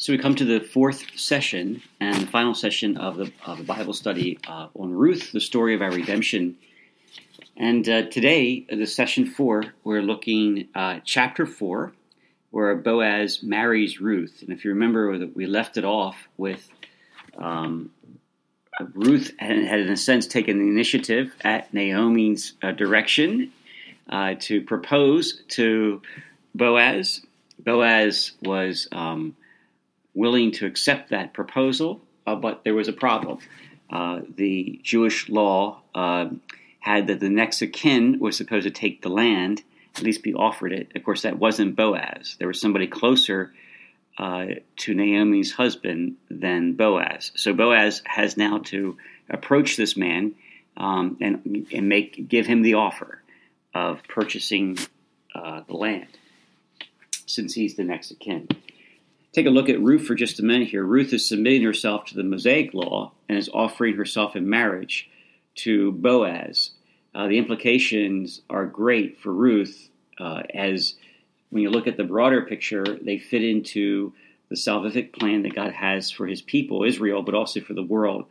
So 0.00 0.14
we 0.14 0.18
come 0.18 0.34
to 0.36 0.46
the 0.46 0.60
fourth 0.60 1.20
session 1.20 1.82
and 2.00 2.16
the 2.16 2.26
final 2.26 2.54
session 2.54 2.96
of 2.96 3.18
the, 3.18 3.30
of 3.44 3.58
the 3.58 3.64
Bible 3.64 3.92
study 3.92 4.38
uh, 4.48 4.68
on 4.74 4.94
Ruth, 4.94 5.30
the 5.30 5.42
story 5.42 5.74
of 5.74 5.82
our 5.82 5.90
redemption. 5.90 6.56
And 7.54 7.86
uh, 7.86 8.06
today, 8.06 8.64
the 8.70 8.86
session 8.86 9.26
four, 9.26 9.74
we're 9.84 10.00
looking 10.00 10.68
uh, 10.74 11.00
chapter 11.04 11.44
four, 11.44 11.92
where 12.50 12.74
Boaz 12.76 13.42
marries 13.42 14.00
Ruth. 14.00 14.38
And 14.40 14.48
if 14.56 14.64
you 14.64 14.70
remember, 14.70 15.18
we 15.34 15.44
left 15.44 15.76
it 15.76 15.84
off 15.84 16.16
with 16.38 16.66
um, 17.36 17.90
Ruth 18.94 19.32
had, 19.38 19.58
in 19.58 19.90
a 19.90 19.98
sense, 19.98 20.26
taken 20.26 20.60
the 20.60 20.68
initiative 20.68 21.34
at 21.42 21.74
Naomi's 21.74 22.54
uh, 22.62 22.72
direction 22.72 23.52
uh, 24.08 24.36
to 24.40 24.62
propose 24.62 25.42
to 25.48 26.00
Boaz. 26.54 27.20
Boaz 27.62 28.32
was 28.42 28.88
um, 28.92 29.36
willing 30.14 30.52
to 30.52 30.66
accept 30.66 31.10
that 31.10 31.32
proposal, 31.32 32.00
uh, 32.26 32.34
but 32.34 32.64
there 32.64 32.74
was 32.74 32.88
a 32.88 32.92
problem. 32.92 33.38
Uh, 33.90 34.20
the 34.36 34.80
Jewish 34.82 35.28
law 35.28 35.80
uh, 35.94 36.28
had 36.80 37.06
that 37.08 37.20
the 37.20 37.28
next 37.28 37.62
of 37.62 37.72
kin 37.72 38.18
was 38.18 38.36
supposed 38.36 38.64
to 38.64 38.70
take 38.70 39.02
the 39.02 39.08
land, 39.08 39.62
at 39.96 40.02
least 40.02 40.22
be 40.22 40.34
offered 40.34 40.72
it. 40.72 40.92
Of 40.94 41.04
course, 41.04 41.22
that 41.22 41.38
wasn't 41.38 41.76
Boaz. 41.76 42.36
There 42.38 42.48
was 42.48 42.60
somebody 42.60 42.86
closer 42.86 43.52
uh, 44.18 44.46
to 44.76 44.94
Naomi's 44.94 45.52
husband 45.52 46.16
than 46.30 46.74
Boaz. 46.74 47.32
So 47.34 47.52
Boaz 47.52 48.02
has 48.06 48.36
now 48.36 48.58
to 48.66 48.96
approach 49.28 49.76
this 49.76 49.96
man 49.96 50.34
um, 50.76 51.16
and 51.20 51.66
and 51.72 51.88
make 51.88 52.28
give 52.28 52.46
him 52.46 52.62
the 52.62 52.74
offer 52.74 53.22
of 53.74 54.02
purchasing 54.08 54.78
uh, 55.34 55.62
the 55.66 55.76
land, 55.76 56.08
since 57.26 57.54
he's 57.54 57.76
the 57.76 57.84
next 57.84 58.10
of 58.10 58.18
kin. 58.18 58.48
Take 59.32 59.46
a 59.46 59.50
look 59.50 59.68
at 59.68 59.80
Ruth 59.80 60.06
for 60.06 60.16
just 60.16 60.40
a 60.40 60.44
minute 60.44 60.68
here. 60.68 60.82
Ruth 60.82 61.12
is 61.12 61.28
submitting 61.28 61.62
herself 61.62 62.04
to 62.06 62.16
the 62.16 62.24
Mosaic 62.24 62.74
law 62.74 63.12
and 63.28 63.38
is 63.38 63.48
offering 63.54 63.96
herself 63.96 64.34
in 64.34 64.50
marriage 64.50 65.08
to 65.56 65.92
Boaz. 65.92 66.70
Uh, 67.14 67.28
the 67.28 67.38
implications 67.38 68.40
are 68.50 68.66
great 68.66 69.20
for 69.20 69.32
Ruth 69.32 69.88
uh, 70.18 70.42
as 70.52 70.94
when 71.50 71.62
you 71.62 71.70
look 71.70 71.86
at 71.86 71.96
the 71.96 72.04
broader 72.04 72.42
picture, 72.42 72.84
they 73.02 73.18
fit 73.18 73.44
into 73.44 74.12
the 74.48 74.56
salvific 74.56 75.12
plan 75.12 75.42
that 75.42 75.54
God 75.54 75.72
has 75.72 76.10
for 76.10 76.26
his 76.26 76.42
people, 76.42 76.84
Israel, 76.84 77.22
but 77.22 77.34
also 77.34 77.60
for 77.60 77.74
the 77.74 77.82
world. 77.82 78.26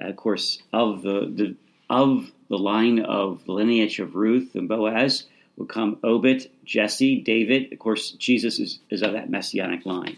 Uh, 0.00 0.08
of 0.08 0.16
course, 0.16 0.62
of 0.72 1.02
the, 1.02 1.32
the, 1.34 1.56
of 1.90 2.30
the 2.48 2.58
line 2.58 3.00
of 3.00 3.44
the 3.44 3.52
lineage 3.52 3.98
of 3.98 4.14
Ruth 4.14 4.54
and 4.54 4.68
Boaz 4.68 5.24
will 5.56 5.66
come 5.66 5.98
Obed, 6.04 6.48
Jesse, 6.64 7.20
David. 7.20 7.72
Of 7.72 7.80
course, 7.80 8.12
Jesus 8.12 8.60
is, 8.60 8.78
is 8.90 9.02
of 9.02 9.12
that 9.12 9.30
messianic 9.30 9.84
line. 9.84 10.16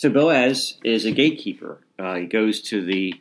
So 0.00 0.08
Boaz 0.08 0.78
is 0.82 1.04
a 1.04 1.10
gatekeeper. 1.10 1.76
Uh, 1.98 2.14
he 2.14 2.24
goes 2.24 2.62
to 2.62 2.82
the 2.82 3.20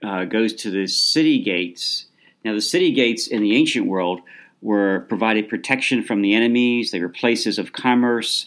uh, 0.00 0.26
goes 0.26 0.52
to 0.62 0.70
the 0.70 0.86
city 0.86 1.42
gates. 1.42 2.06
Now, 2.44 2.54
the 2.54 2.60
city 2.60 2.92
gates 2.92 3.26
in 3.26 3.42
the 3.42 3.56
ancient 3.56 3.88
world 3.88 4.20
were 4.62 5.06
provided 5.08 5.48
protection 5.48 6.04
from 6.04 6.22
the 6.22 6.32
enemies. 6.34 6.92
They 6.92 7.00
were 7.00 7.08
places 7.08 7.58
of 7.58 7.72
commerce. 7.72 8.46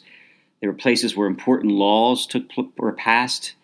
They 0.61 0.67
were 0.67 0.73
places 0.73 1.17
where 1.17 1.27
important 1.27 1.73
laws 1.73 2.25
took 2.25 2.45
were 2.77 2.93
passed. 2.93 3.55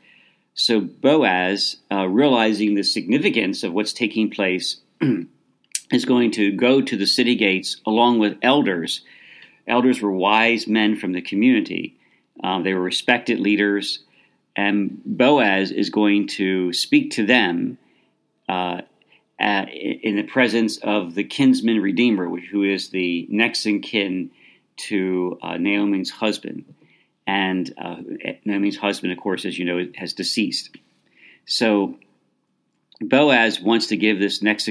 So 0.54 0.81
Boaz, 0.81 1.78
uh, 1.89 2.06
realizing 2.09 2.76
the 2.76 2.83
significance 2.83 3.64
of 3.64 3.72
what's 3.72 3.94
taking 3.94 4.30
place, 4.30 4.81
is 5.94 6.04
going 6.04 6.31
to 6.31 6.52
go 6.52 6.81
to 6.81 6.98
the 6.98 7.08
city 7.08 7.36
gates 7.36 7.78
along 7.86 8.20
with 8.20 8.38
elders. 8.42 9.00
Elders 9.66 10.02
were 10.02 10.11
wise 10.11 10.67
men 10.67 10.98
from 10.98 11.14
the 11.14 11.22
community. 11.22 11.95
Um, 12.44 12.64
they 12.64 12.73
were 12.73 12.81
respected 12.81 13.39
leaders, 13.39 14.00
and 14.59 15.02
Boaz 15.05 15.71
is 15.71 15.89
going 15.89 16.27
to 16.27 16.73
speak 16.73 17.11
to 17.11 17.25
them 17.25 17.77
uh, 18.49 18.81
at, 19.39 19.69
in 19.73 20.17
the 20.17 20.23
presence 20.23 20.77
of 20.80 21.15
the 21.15 21.23
kinsman 21.23 21.81
redeemer, 21.81 22.27
who 22.37 22.64
is 22.64 22.89
the 22.89 23.25
next 23.30 23.65
in 23.65 23.80
kin 23.80 24.31
to 24.89 25.39
uh, 25.42 25.55
Naomi's 25.55 26.09
husband. 26.09 26.65
And 27.25 27.73
uh, 27.77 28.02
Naomi's 28.43 28.75
husband, 28.75 29.14
of 29.14 29.19
course, 29.19 29.45
as 29.45 29.58
you 29.58 29.64
know, 29.64 29.87
has 29.95 30.11
deceased. 30.11 30.75
So 31.45 31.98
Boaz 32.99 33.61
wants 33.61 33.87
to 33.87 33.95
give 33.95 34.19
this 34.19 34.42
next, 34.42 34.69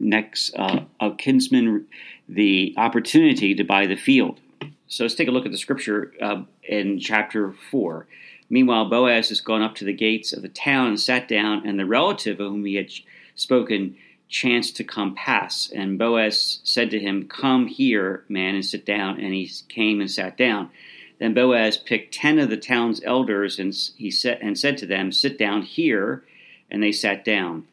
next 0.00 0.54
uh, 0.56 1.10
kinsman 1.18 1.86
the 2.26 2.72
opportunity 2.78 3.54
to 3.54 3.64
buy 3.64 3.84
the 3.84 3.96
field. 3.96 4.40
So 4.88 5.04
let's 5.04 5.14
take 5.14 5.28
a 5.28 5.30
look 5.30 5.44
at 5.44 5.52
the 5.52 5.58
scripture 5.58 6.14
uh, 6.22 6.44
in 6.66 7.00
chapter 7.00 7.52
4. 7.70 8.06
Meanwhile, 8.48 8.88
Boaz 8.88 9.28
has 9.30 9.40
gone 9.40 9.62
up 9.62 9.74
to 9.76 9.84
the 9.84 9.92
gates 9.92 10.32
of 10.32 10.42
the 10.42 10.48
town 10.48 10.88
and 10.88 11.00
sat 11.00 11.28
down, 11.28 11.66
and 11.66 11.78
the 11.78 11.86
relative 11.86 12.40
of 12.40 12.50
whom 12.50 12.64
he 12.64 12.76
had 12.76 12.90
spoken 13.34 13.96
chanced 14.28 14.76
to 14.76 14.84
come 14.84 15.14
pass. 15.14 15.70
And 15.70 15.98
Boaz 15.98 16.60
said 16.64 16.90
to 16.90 16.98
him, 16.98 17.28
Come 17.28 17.66
here, 17.66 18.24
man, 18.28 18.54
and 18.54 18.64
sit 18.64 18.84
down. 18.84 19.20
And 19.20 19.32
he 19.32 19.50
came 19.68 20.00
and 20.00 20.10
sat 20.10 20.36
down. 20.36 20.70
Then 21.18 21.34
Boaz 21.34 21.76
picked 21.76 22.14
ten 22.14 22.38
of 22.38 22.50
the 22.50 22.56
town's 22.56 23.02
elders, 23.04 23.58
and 23.58 23.74
he 23.96 24.10
said 24.10 24.38
and 24.42 24.58
said 24.58 24.78
to 24.78 24.86
them, 24.86 25.12
Sit 25.12 25.38
down 25.38 25.62
here. 25.62 26.24
And 26.70 26.82
they 26.82 26.92
sat 26.92 27.24
down. 27.24 27.66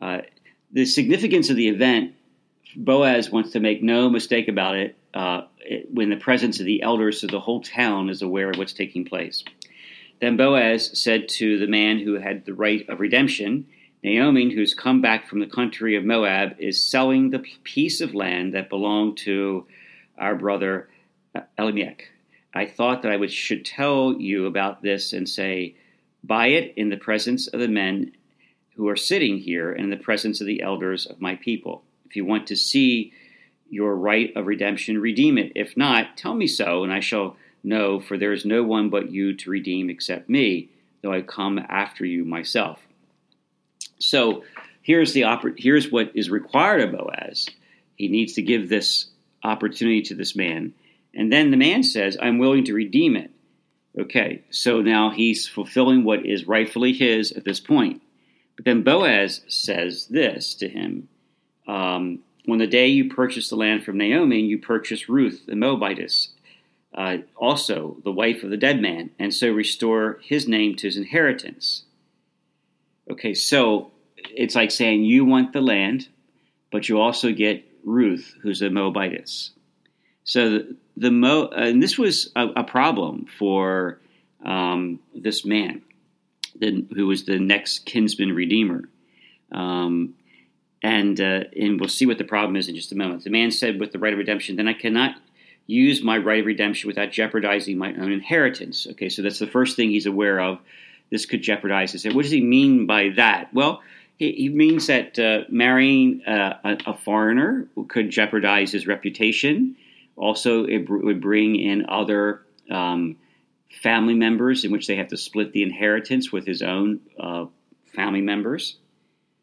Uh, 0.00 0.18
the 0.70 0.84
significance 0.84 1.48
of 1.48 1.56
the 1.56 1.68
event, 1.68 2.14
Boaz 2.76 3.30
wants 3.30 3.52
to 3.52 3.60
make 3.60 3.82
no 3.82 4.10
mistake 4.10 4.48
about 4.48 4.76
it. 4.76 4.96
Uh, 5.14 5.42
it, 5.58 5.92
when 5.92 6.10
the 6.10 6.16
presence 6.16 6.60
of 6.60 6.66
the 6.66 6.82
elders, 6.82 7.22
of 7.22 7.30
the 7.30 7.40
whole 7.40 7.62
town 7.62 8.10
is 8.10 8.22
aware 8.22 8.50
of 8.50 8.58
what's 8.58 8.72
taking 8.72 9.04
place. 9.04 9.44
Then 10.22 10.36
Boaz 10.36 10.96
said 10.96 11.28
to 11.30 11.58
the 11.58 11.66
man 11.66 11.98
who 11.98 12.14
had 12.14 12.44
the 12.44 12.54
right 12.54 12.88
of 12.88 13.00
redemption, 13.00 13.66
Naomi, 14.04 14.54
who's 14.54 14.72
come 14.72 15.00
back 15.00 15.26
from 15.26 15.40
the 15.40 15.48
country 15.48 15.96
of 15.96 16.04
Moab, 16.04 16.54
is 16.60 16.80
selling 16.80 17.30
the 17.30 17.44
piece 17.64 18.00
of 18.00 18.14
land 18.14 18.54
that 18.54 18.68
belonged 18.68 19.16
to 19.18 19.66
our 20.16 20.36
brother 20.36 20.88
uh, 21.34 21.40
Elimelech. 21.58 22.08
I 22.54 22.66
thought 22.66 23.02
that 23.02 23.10
I 23.10 23.16
would, 23.16 23.32
should 23.32 23.64
tell 23.64 24.14
you 24.16 24.46
about 24.46 24.80
this 24.80 25.12
and 25.12 25.28
say, 25.28 25.74
Buy 26.22 26.50
it 26.50 26.74
in 26.76 26.88
the 26.88 26.96
presence 26.96 27.48
of 27.48 27.58
the 27.58 27.66
men 27.66 28.12
who 28.76 28.86
are 28.88 28.94
sitting 28.94 29.38
here 29.38 29.72
and 29.72 29.86
in 29.86 29.90
the 29.90 29.96
presence 29.96 30.40
of 30.40 30.46
the 30.46 30.62
elders 30.62 31.04
of 31.04 31.20
my 31.20 31.34
people. 31.34 31.82
If 32.06 32.14
you 32.14 32.24
want 32.24 32.46
to 32.46 32.54
see 32.54 33.12
your 33.70 33.96
right 33.96 34.30
of 34.36 34.46
redemption, 34.46 35.00
redeem 35.00 35.36
it. 35.36 35.50
If 35.56 35.76
not, 35.76 36.16
tell 36.16 36.34
me 36.36 36.46
so, 36.46 36.84
and 36.84 36.92
I 36.92 37.00
shall 37.00 37.36
know, 37.62 38.00
for 38.00 38.18
there 38.18 38.32
is 38.32 38.44
no 38.44 38.62
one 38.62 38.90
but 38.90 39.10
you 39.10 39.34
to 39.36 39.50
redeem 39.50 39.90
except 39.90 40.28
me, 40.28 40.68
though 41.02 41.12
I 41.12 41.22
come 41.22 41.58
after 41.68 42.04
you 42.04 42.24
myself. 42.24 42.80
So 43.98 44.44
here's 44.82 45.12
the 45.12 45.22
oppor- 45.22 45.58
here's 45.58 45.90
what 45.90 46.12
is 46.14 46.30
required 46.30 46.80
of 46.80 46.92
Boaz. 46.92 47.48
He 47.96 48.08
needs 48.08 48.34
to 48.34 48.42
give 48.42 48.68
this 48.68 49.06
opportunity 49.44 50.02
to 50.02 50.14
this 50.14 50.34
man. 50.34 50.74
And 51.14 51.32
then 51.32 51.50
the 51.50 51.56
man 51.56 51.82
says, 51.82 52.16
I'm 52.20 52.38
willing 52.38 52.64
to 52.64 52.74
redeem 52.74 53.16
it. 53.16 53.30
Okay, 53.98 54.42
so 54.50 54.80
now 54.80 55.10
he's 55.10 55.46
fulfilling 55.46 56.02
what 56.02 56.24
is 56.24 56.46
rightfully 56.46 56.94
his 56.94 57.30
at 57.32 57.44
this 57.44 57.60
point. 57.60 58.00
But 58.56 58.64
then 58.64 58.82
Boaz 58.82 59.42
says 59.48 60.06
this 60.06 60.54
to 60.56 60.68
him 60.68 61.08
um, 61.68 62.20
When 62.46 62.58
the 62.58 62.66
day 62.66 62.88
you 62.88 63.10
purchase 63.10 63.50
the 63.50 63.56
land 63.56 63.84
from 63.84 63.98
Naomi, 63.98 64.40
you 64.40 64.58
purchase 64.58 65.08
Ruth 65.10 65.44
the 65.46 65.54
Moabitess, 65.54 66.28
uh, 66.94 67.18
also 67.36 67.96
the 68.04 68.12
wife 68.12 68.42
of 68.42 68.50
the 68.50 68.56
dead 68.56 68.80
man, 68.80 69.10
and 69.18 69.32
so 69.32 69.50
restore 69.50 70.20
his 70.22 70.46
name 70.46 70.74
to 70.76 70.86
his 70.86 70.96
inheritance. 70.96 71.84
Okay, 73.10 73.34
so 73.34 73.90
it's 74.16 74.54
like 74.54 74.70
saying 74.70 75.04
you 75.04 75.24
want 75.24 75.52
the 75.52 75.60
land, 75.60 76.08
but 76.70 76.88
you 76.88 77.00
also 77.00 77.32
get 77.32 77.64
Ruth, 77.84 78.34
who's 78.42 78.62
a 78.62 78.70
Moabitess. 78.70 79.50
So 80.24 80.50
the, 80.50 80.76
the 80.96 81.10
Mo, 81.10 81.48
and 81.48 81.82
this 81.82 81.98
was 81.98 82.30
a, 82.36 82.48
a 82.56 82.64
problem 82.64 83.26
for 83.26 83.98
um, 84.44 85.00
this 85.14 85.44
man, 85.44 85.82
who 86.60 87.06
was 87.06 87.24
the 87.24 87.38
next 87.38 87.86
kinsman 87.86 88.32
redeemer. 88.32 88.88
Um, 89.50 90.14
and 90.82 91.20
uh, 91.20 91.44
and 91.56 91.78
we'll 91.78 91.88
see 91.88 92.06
what 92.06 92.18
the 92.18 92.24
problem 92.24 92.56
is 92.56 92.68
in 92.68 92.74
just 92.74 92.92
a 92.92 92.96
moment. 92.96 93.24
The 93.24 93.30
man 93.30 93.50
said, 93.50 93.78
with 93.78 93.92
the 93.92 93.98
right 93.98 94.12
of 94.12 94.18
redemption, 94.18 94.56
then 94.56 94.68
I 94.68 94.72
cannot 94.72 95.16
use 95.66 96.02
my 96.02 96.18
right 96.18 96.40
of 96.40 96.46
redemption 96.46 96.88
without 96.88 97.10
jeopardizing 97.10 97.78
my 97.78 97.94
own 97.94 98.12
inheritance. 98.12 98.86
Okay, 98.92 99.08
so 99.08 99.22
that's 99.22 99.38
the 99.38 99.46
first 99.46 99.76
thing 99.76 99.90
he's 99.90 100.06
aware 100.06 100.40
of. 100.40 100.58
This 101.10 101.26
could 101.26 101.42
jeopardize 101.42 101.92
his. 101.92 102.04
What 102.06 102.22
does 102.22 102.30
he 102.30 102.42
mean 102.42 102.86
by 102.86 103.10
that? 103.16 103.52
Well, 103.52 103.82
he, 104.16 104.32
he 104.32 104.48
means 104.48 104.86
that 104.86 105.18
uh, 105.18 105.40
marrying 105.48 106.22
uh, 106.26 106.58
a, 106.64 106.78
a, 106.86 106.94
foreigner 106.94 107.68
could 107.88 108.10
jeopardize 108.10 108.72
his 108.72 108.86
reputation. 108.86 109.76
Also, 110.16 110.64
it 110.64 110.86
br- 110.86 110.98
would 110.98 111.20
bring 111.20 111.56
in 111.56 111.86
other 111.88 112.42
um, 112.70 113.16
family 113.82 114.14
members 114.14 114.64
in 114.64 114.72
which 114.72 114.86
they 114.86 114.96
have 114.96 115.08
to 115.08 115.16
split 115.16 115.52
the 115.52 115.62
inheritance 115.62 116.32
with 116.32 116.46
his 116.46 116.62
own 116.62 117.00
uh, 117.20 117.46
family 117.94 118.20
members. 118.20 118.76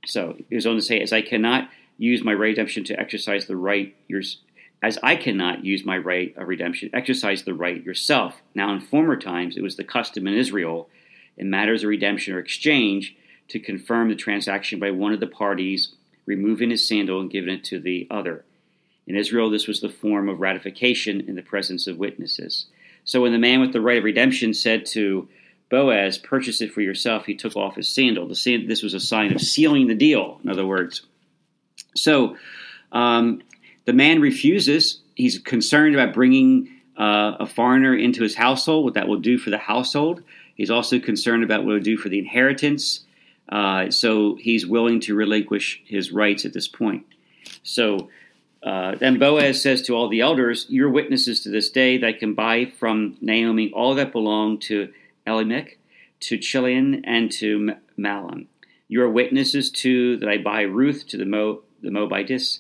So 0.05 0.35
he 0.37 0.55
goes 0.55 0.65
on 0.65 0.75
to 0.75 0.81
say, 0.81 1.01
as 1.01 1.13
I 1.13 1.21
cannot 1.21 1.69
use 1.97 2.23
my 2.23 2.31
redemption 2.31 2.83
to 2.85 2.99
exercise 2.99 3.45
the 3.45 3.57
right 3.57 3.95
yours 4.07 4.37
as 4.81 4.97
I 5.03 5.15
cannot 5.15 5.65
use 5.65 5.85
my 5.85 5.97
right 5.97 6.35
of 6.37 6.47
redemption, 6.47 6.89
exercise 6.93 7.43
the 7.43 7.53
right 7.53 7.83
yourself. 7.83 8.41
Now, 8.55 8.71
in 8.73 8.79
former 8.79 9.17
times, 9.17 9.57
it 9.57 9.63
was 9.63 9.75
the 9.75 9.83
custom 9.83 10.27
in 10.27 10.33
Israel, 10.33 10.89
in 11.37 11.49
matters 11.49 11.83
of 11.83 11.89
redemption 11.89 12.33
or 12.33 12.39
exchange, 12.39 13.15
to 13.49 13.59
confirm 13.59 14.09
the 14.09 14.15
transaction 14.15 14.79
by 14.79 14.91
one 14.91 15.11
of 15.11 15.19
the 15.19 15.27
parties 15.27 15.95
removing 16.25 16.69
his 16.69 16.87
sandal 16.87 17.19
and 17.19 17.31
giving 17.31 17.53
it 17.53 17.63
to 17.65 17.79
the 17.79 18.07
other. 18.09 18.45
In 19.07 19.15
Israel, 19.15 19.49
this 19.49 19.67
was 19.67 19.81
the 19.81 19.89
form 19.89 20.29
of 20.29 20.39
ratification 20.39 21.21
in 21.21 21.35
the 21.35 21.41
presence 21.41 21.87
of 21.87 21.97
witnesses. 21.97 22.67
So 23.03 23.23
when 23.23 23.31
the 23.31 23.39
man 23.39 23.59
with 23.59 23.73
the 23.73 23.81
right 23.81 23.97
of 23.97 24.03
redemption 24.03 24.53
said 24.53 24.85
to 24.87 25.27
Boaz, 25.69 26.19
Purchase 26.19 26.61
it 26.61 26.71
for 26.71 26.81
yourself, 26.81 27.25
he 27.25 27.35
took 27.35 27.55
off 27.55 27.75
his 27.75 27.89
sandal. 27.89 28.27
This 28.27 28.83
was 28.83 28.93
a 28.93 28.99
sign 28.99 29.33
of 29.33 29.41
sealing 29.41 29.87
the 29.87 29.95
deal, 29.95 30.39
in 30.43 30.49
other 30.49 30.65
words. 30.65 31.01
So 31.95 32.37
um, 32.91 33.41
the 33.89 33.93
man 33.93 34.21
refuses. 34.21 34.99
He's 35.15 35.39
concerned 35.39 35.95
about 35.95 36.13
bringing 36.13 36.69
uh, 36.95 37.37
a 37.39 37.47
foreigner 37.47 37.95
into 37.95 38.21
his 38.21 38.35
household, 38.35 38.85
what 38.85 38.93
that 38.93 39.07
will 39.07 39.19
do 39.19 39.39
for 39.39 39.49
the 39.49 39.57
household. 39.57 40.21
He's 40.53 40.69
also 40.69 40.99
concerned 40.99 41.43
about 41.43 41.65
what 41.65 41.71
it 41.71 41.73
will 41.73 41.81
do 41.81 41.97
for 41.97 42.07
the 42.07 42.19
inheritance. 42.19 42.99
Uh, 43.51 43.89
so 43.89 44.35
he's 44.35 44.67
willing 44.67 44.99
to 44.99 45.15
relinquish 45.15 45.81
his 45.85 46.11
rights 46.11 46.45
at 46.45 46.53
this 46.53 46.67
point. 46.67 47.03
So 47.63 48.11
uh, 48.61 48.93
then 48.93 49.17
Boaz 49.17 49.59
says 49.59 49.81
to 49.83 49.95
all 49.95 50.07
the 50.07 50.21
elders, 50.21 50.67
You're 50.69 50.91
witnesses 50.91 51.41
to 51.41 51.49
this 51.49 51.71
day 51.71 51.97
that 51.97 52.05
I 52.05 52.13
can 52.13 52.35
buy 52.35 52.65
from 52.65 53.17
Naomi 53.21 53.71
all 53.71 53.95
that 53.95 54.11
belonged 54.11 54.61
to 54.63 54.93
Elimelech, 55.25 55.79
to 56.19 56.37
Chilion, 56.37 57.03
and 57.05 57.31
to 57.31 57.71
Mahlon. 57.97 58.45
You 58.87 59.01
are 59.01 59.09
witnesses 59.09 59.71
too 59.71 60.17
that 60.17 60.29
I 60.29 60.37
buy 60.37 60.61
Ruth 60.61 61.07
to 61.07 61.17
the, 61.17 61.25
Mo- 61.25 61.63
the 61.81 61.89
Moabitess, 61.89 62.59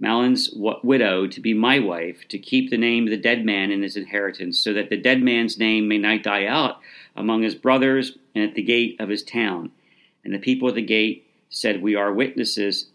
Mahlon's 0.00 0.50
widow, 0.54 1.26
to 1.26 1.40
be 1.40 1.52
my 1.52 1.78
wife, 1.78 2.26
to 2.28 2.38
keep 2.38 2.70
the 2.70 2.78
name 2.78 3.04
of 3.04 3.10
the 3.10 3.18
dead 3.18 3.44
man 3.44 3.70
in 3.70 3.82
his 3.82 3.96
inheritance, 3.96 4.58
so 4.58 4.72
that 4.72 4.88
the 4.88 4.96
dead 4.96 5.22
man's 5.22 5.58
name 5.58 5.88
may 5.88 5.98
not 5.98 6.22
die 6.22 6.46
out 6.46 6.80
among 7.14 7.42
his 7.42 7.54
brothers 7.54 8.16
and 8.34 8.42
at 8.42 8.54
the 8.54 8.62
gate 8.62 8.96
of 8.98 9.10
his 9.10 9.22
town. 9.22 9.70
And 10.24 10.32
the 10.32 10.38
people 10.38 10.68
at 10.68 10.74
the 10.74 10.82
gate 10.82 11.26
said, 11.50 11.82
We 11.82 11.96
are 11.96 12.12
witnesses. 12.12 12.86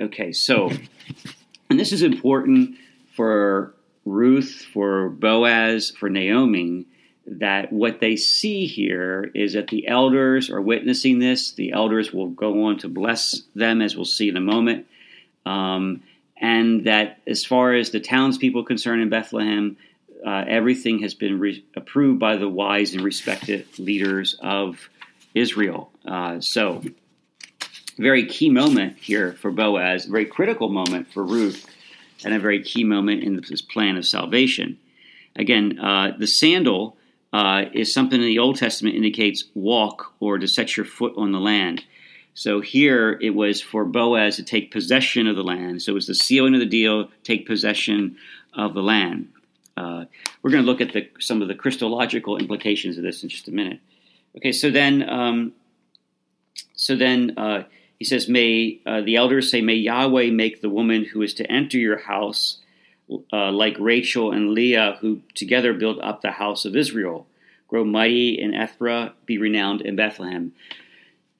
Okay, 0.00 0.32
so, 0.32 0.70
and 1.70 1.78
this 1.78 1.92
is 1.92 2.02
important 2.02 2.76
for 3.14 3.74
Ruth, 4.06 4.66
for 4.72 5.10
Boaz, 5.10 5.90
for 5.90 6.08
Naomi, 6.08 6.86
that 7.26 7.72
what 7.72 8.00
they 8.00 8.16
see 8.16 8.66
here 8.66 9.30
is 9.34 9.54
that 9.54 9.68
the 9.68 9.86
elders 9.88 10.50
are 10.50 10.60
witnessing 10.60 11.18
this. 11.18 11.52
The 11.52 11.72
elders 11.72 12.12
will 12.12 12.28
go 12.28 12.64
on 12.64 12.78
to 12.78 12.88
bless 12.88 13.42
them, 13.54 13.80
as 13.80 13.94
we'll 13.94 14.04
see 14.04 14.28
in 14.28 14.36
a 14.36 14.40
moment. 14.40 14.86
Um, 15.46 16.02
and 16.36 16.84
that 16.84 17.20
as 17.26 17.44
far 17.44 17.74
as 17.74 17.90
the 17.90 18.00
townspeople 18.00 18.64
concerned 18.64 19.02
in 19.02 19.08
Bethlehem, 19.08 19.76
uh, 20.26 20.44
everything 20.48 21.00
has 21.00 21.14
been 21.14 21.38
re- 21.38 21.64
approved 21.76 22.18
by 22.18 22.36
the 22.36 22.48
wise 22.48 22.94
and 22.94 23.02
respected 23.02 23.66
leaders 23.78 24.36
of 24.40 24.88
Israel. 25.34 25.90
Uh, 26.06 26.40
so, 26.40 26.82
very 27.98 28.26
key 28.26 28.50
moment 28.50 28.98
here 28.98 29.32
for 29.34 29.50
Boaz, 29.50 30.06
very 30.06 30.24
critical 30.24 30.68
moment 30.68 31.12
for 31.12 31.22
Ruth, 31.22 31.66
and 32.24 32.34
a 32.34 32.38
very 32.38 32.62
key 32.62 32.84
moment 32.84 33.22
in 33.22 33.36
this 33.36 33.62
plan 33.62 33.96
of 33.96 34.06
salvation. 34.06 34.78
Again, 35.36 35.78
uh, 35.78 36.12
the 36.18 36.26
sandal 36.26 36.96
uh, 37.32 37.64
is 37.72 37.92
something 37.92 38.20
in 38.20 38.26
the 38.26 38.38
Old 38.38 38.56
Testament 38.56 38.96
indicates 38.96 39.44
walk 39.54 40.14
or 40.20 40.38
to 40.38 40.46
set 40.46 40.76
your 40.76 40.86
foot 40.86 41.14
on 41.16 41.32
the 41.32 41.40
land. 41.40 41.84
So 42.34 42.60
here 42.60 43.16
it 43.22 43.30
was 43.30 43.62
for 43.62 43.84
Boaz 43.84 44.36
to 44.36 44.42
take 44.42 44.72
possession 44.72 45.28
of 45.28 45.36
the 45.36 45.44
land. 45.44 45.82
So 45.82 45.92
it 45.92 45.94
was 45.94 46.08
the 46.08 46.14
sealing 46.14 46.54
of 46.54 46.60
the 46.60 46.66
deal, 46.66 47.08
take 47.22 47.46
possession 47.46 48.16
of 48.52 48.74
the 48.74 48.82
land. 48.82 49.32
Uh, 49.76 50.04
we're 50.42 50.50
going 50.50 50.64
to 50.64 50.70
look 50.70 50.80
at 50.80 50.92
the, 50.92 51.08
some 51.20 51.42
of 51.42 51.48
the 51.48 51.54
Christological 51.54 52.36
implications 52.36 52.96
of 52.98 53.04
this 53.04 53.22
in 53.22 53.28
just 53.28 53.48
a 53.48 53.52
minute. 53.52 53.80
Okay, 54.36 54.52
so 54.52 54.70
then, 54.70 55.08
um, 55.08 55.52
so 56.74 56.96
then 56.96 57.34
uh, 57.36 57.64
he 57.98 58.04
says, 58.04 58.28
"May 58.28 58.80
uh, 58.84 59.00
the 59.00 59.16
elders 59.16 59.50
say, 59.50 59.60
May 59.60 59.74
Yahweh 59.74 60.30
make 60.30 60.60
the 60.60 60.68
woman 60.68 61.04
who 61.04 61.22
is 61.22 61.34
to 61.34 61.50
enter 61.50 61.78
your 61.78 61.98
house 61.98 62.58
uh, 63.32 63.52
like 63.52 63.76
Rachel 63.78 64.32
and 64.32 64.50
Leah, 64.50 64.98
who 65.00 65.20
together 65.34 65.72
built 65.72 66.00
up 66.02 66.20
the 66.20 66.32
house 66.32 66.64
of 66.64 66.74
Israel, 66.74 67.26
grow 67.68 67.84
mighty 67.84 68.40
in 68.40 68.54
Ephraim, 68.54 69.12
be 69.24 69.38
renowned 69.38 69.82
in 69.82 69.94
Bethlehem." 69.94 70.52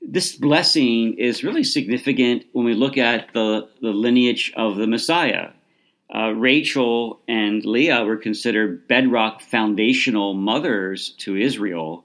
This 0.07 0.37
blessing 0.37 1.15
is 1.15 1.43
really 1.43 1.65
significant 1.65 2.45
when 2.53 2.65
we 2.65 2.75
look 2.75 2.99
at 2.99 3.33
the, 3.33 3.69
the 3.81 3.91
lineage 3.91 4.53
of 4.57 4.77
the 4.77 4.87
Messiah. 4.87 5.51
Uh, 6.15 6.31
Rachel 6.31 7.21
and 7.27 7.65
Leah 7.65 8.05
were 8.05 8.19
considered 8.19 8.87
bedrock 8.87 9.41
foundational 9.41 10.35
mothers 10.35 11.11
to 11.21 11.37
Israel 11.37 12.05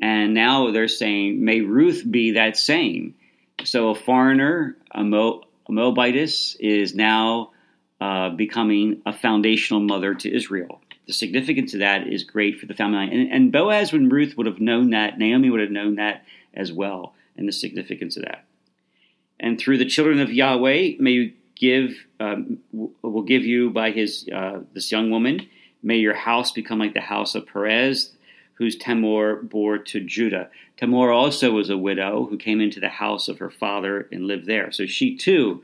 and 0.00 0.34
now 0.34 0.70
they're 0.70 0.88
saying, 0.88 1.44
may 1.44 1.60
Ruth 1.60 2.04
be 2.08 2.32
that 2.32 2.56
same. 2.56 3.14
So 3.64 3.90
a 3.90 3.94
foreigner, 3.94 4.76
a, 4.90 5.04
Mo, 5.04 5.42
a 5.68 5.72
Moabitess, 5.72 6.56
is 6.58 6.94
now 6.94 7.52
uh, 8.00 8.30
becoming 8.30 9.02
a 9.06 9.12
foundational 9.12 9.80
mother 9.80 10.14
to 10.14 10.34
Israel. 10.34 10.80
The 11.06 11.12
significance 11.12 11.74
of 11.74 11.80
that 11.80 12.06
is 12.06 12.24
great 12.24 12.58
for 12.58 12.66
the 12.66 12.74
family 12.74 12.98
line. 12.98 13.12
And, 13.12 13.32
and 13.32 13.52
Boaz 13.52 13.92
and 13.92 14.10
Ruth 14.10 14.36
would 14.36 14.46
have 14.46 14.60
known 14.60 14.90
that. 14.90 15.18
Naomi 15.18 15.50
would 15.50 15.60
have 15.60 15.70
known 15.70 15.96
that 15.96 16.24
as 16.52 16.72
well, 16.72 17.13
and 17.36 17.48
the 17.48 17.52
significance 17.52 18.16
of 18.16 18.24
that. 18.24 18.44
And 19.40 19.58
through 19.58 19.78
the 19.78 19.84
children 19.84 20.20
of 20.20 20.32
Yahweh, 20.32 20.92
may 20.98 21.10
you 21.10 21.32
give, 21.56 22.06
um, 22.20 22.58
will 22.72 23.22
give 23.22 23.44
you 23.44 23.70
by 23.70 23.90
his 23.90 24.28
uh, 24.32 24.60
this 24.72 24.90
young 24.90 25.10
woman. 25.10 25.48
May 25.82 25.96
your 25.96 26.14
house 26.14 26.52
become 26.52 26.78
like 26.78 26.94
the 26.94 27.00
house 27.00 27.34
of 27.34 27.46
Perez, 27.46 28.12
whose 28.54 28.76
Tamar 28.76 29.36
bore 29.42 29.78
to 29.78 30.00
Judah. 30.00 30.50
Tamar 30.76 31.10
also 31.10 31.50
was 31.50 31.70
a 31.70 31.76
widow 31.76 32.26
who 32.26 32.36
came 32.36 32.60
into 32.60 32.80
the 32.80 32.88
house 32.88 33.28
of 33.28 33.38
her 33.38 33.50
father 33.50 34.08
and 34.10 34.26
lived 34.26 34.46
there. 34.46 34.72
So 34.72 34.86
she 34.86 35.16
too, 35.16 35.62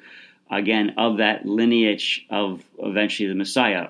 again, 0.50 0.94
of 0.96 1.16
that 1.18 1.46
lineage 1.46 2.26
of 2.30 2.62
eventually 2.78 3.28
the 3.28 3.34
Messiah. 3.34 3.88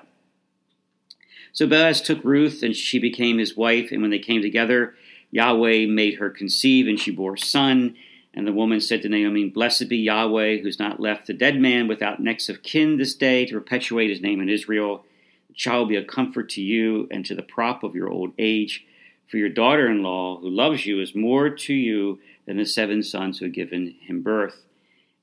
So 1.53 1.67
Boaz 1.67 2.01
took 2.01 2.23
Ruth 2.23 2.63
and 2.63 2.75
she 2.75 2.97
became 2.97 3.37
his 3.37 3.57
wife. 3.57 3.91
And 3.91 4.01
when 4.01 4.11
they 4.11 4.19
came 4.19 4.41
together, 4.41 4.95
Yahweh 5.31 5.87
made 5.87 6.19
her 6.19 6.29
conceive 6.29 6.87
and 6.87 6.99
she 6.99 7.11
bore 7.11 7.33
a 7.33 7.39
son. 7.39 7.95
And 8.33 8.47
the 8.47 8.53
woman 8.53 8.79
said 8.79 9.01
to 9.01 9.09
Naomi, 9.09 9.49
Blessed 9.49 9.89
be 9.89 9.97
Yahweh, 9.97 10.57
who's 10.57 10.79
not 10.79 10.99
left 10.99 11.27
the 11.27 11.33
dead 11.33 11.59
man 11.59 11.87
without 11.87 12.21
next 12.21 12.47
of 12.47 12.63
kin 12.63 12.97
this 12.97 13.13
day 13.13 13.45
to 13.45 13.53
perpetuate 13.53 14.09
his 14.09 14.21
name 14.21 14.39
in 14.39 14.49
Israel. 14.49 15.03
The 15.49 15.53
child 15.55 15.79
will 15.79 15.87
be 15.87 15.95
a 15.97 16.05
comfort 16.05 16.49
to 16.51 16.61
you 16.61 17.09
and 17.11 17.25
to 17.25 17.35
the 17.35 17.41
prop 17.41 17.83
of 17.83 17.95
your 17.95 18.09
old 18.09 18.31
age. 18.37 18.85
For 19.27 19.37
your 19.37 19.49
daughter 19.49 19.89
in 19.89 20.03
law, 20.03 20.39
who 20.39 20.49
loves 20.49 20.85
you, 20.85 21.01
is 21.01 21.15
more 21.15 21.49
to 21.49 21.73
you 21.73 22.19
than 22.45 22.57
the 22.57 22.65
seven 22.65 23.03
sons 23.03 23.39
who 23.39 23.45
had 23.45 23.53
given 23.53 23.95
him 24.01 24.21
birth. 24.21 24.63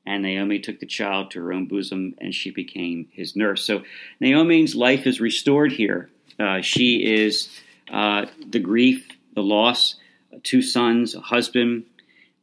And 0.06 0.22
Naomi 0.22 0.58
took 0.58 0.80
the 0.80 0.86
child 0.86 1.30
to 1.30 1.40
her 1.42 1.52
own 1.52 1.66
bosom, 1.66 2.14
and 2.18 2.34
she 2.34 2.50
became 2.50 3.08
his 3.12 3.36
nurse. 3.36 3.64
So 3.64 3.82
Naomi's 4.20 4.74
life 4.74 5.06
is 5.06 5.20
restored 5.20 5.72
here. 5.72 6.08
Uh, 6.38 6.62
she 6.62 7.04
is 7.04 7.50
uh, 7.90 8.26
the 8.48 8.60
grief, 8.60 9.06
the 9.38 9.46
loss, 9.46 9.96
two 10.42 10.60
sons, 10.60 11.14
a 11.14 11.20
husband, 11.20 11.84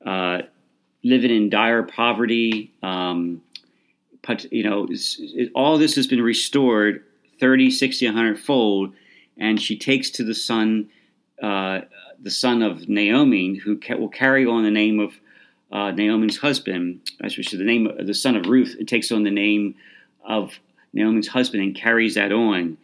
uh, 0.05 0.41
living 1.03 1.31
in 1.31 1.49
dire 1.49 1.83
poverty. 1.83 2.71
Um, 2.81 3.41
but, 4.25 4.51
you 4.51 4.63
know, 4.63 4.87
it, 4.89 5.51
all 5.53 5.77
this 5.77 5.95
has 5.95 6.07
been 6.07 6.21
restored 6.21 7.03
30, 7.39 7.69
60, 7.69 8.05
100 8.07 8.39
fold. 8.39 8.93
And 9.37 9.61
she 9.61 9.77
takes 9.77 10.09
to 10.11 10.23
the 10.23 10.33
son 10.33 10.89
uh, 11.41 11.81
the 12.21 12.31
son 12.31 12.61
of 12.61 12.87
Naomi, 12.87 13.55
who 13.55 13.77
ca- 13.77 13.97
will 13.97 14.09
carry 14.09 14.45
on 14.45 14.63
the 14.63 14.71
name 14.71 14.99
of 15.01 15.13
uh, 15.71 15.91
Naomi's 15.91 16.37
husband, 16.37 17.01
especially 17.21 17.57
the 17.57 17.65
name 17.65 17.87
of 17.87 18.07
the 18.07 18.13
son 18.13 18.35
of 18.35 18.45
Ruth, 18.45 18.75
it 18.79 18.87
takes 18.87 19.11
on 19.11 19.23
the 19.23 19.31
name 19.31 19.75
of 20.23 20.59
Naomi's 20.93 21.27
husband 21.27 21.61
and 21.61 21.75
carries 21.75 22.15
that 22.15 22.31
on, 22.31 22.77